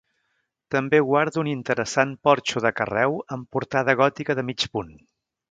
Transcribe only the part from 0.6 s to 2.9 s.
També guarda un interessant porxo de